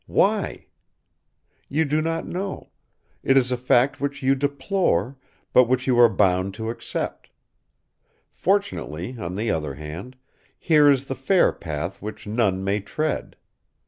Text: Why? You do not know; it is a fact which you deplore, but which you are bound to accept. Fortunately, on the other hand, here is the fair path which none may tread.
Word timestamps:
Why? 0.07 0.65
You 1.69 1.85
do 1.85 2.01
not 2.01 2.25
know; 2.25 2.71
it 3.21 3.37
is 3.37 3.51
a 3.51 3.55
fact 3.55 4.01
which 4.01 4.23
you 4.23 4.33
deplore, 4.33 5.15
but 5.53 5.65
which 5.65 5.85
you 5.85 5.99
are 5.99 6.09
bound 6.09 6.55
to 6.55 6.71
accept. 6.71 7.29
Fortunately, 8.31 9.15
on 9.19 9.35
the 9.35 9.51
other 9.51 9.75
hand, 9.75 10.17
here 10.57 10.89
is 10.89 11.05
the 11.05 11.13
fair 11.13 11.51
path 11.51 12.01
which 12.01 12.25
none 12.25 12.63
may 12.63 12.79
tread. 12.79 13.35